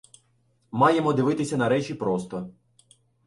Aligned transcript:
Маємо 0.71 1.13
дивитися 1.13 1.57
на 1.57 1.69
речі 1.69 1.93
просто. 1.93 2.49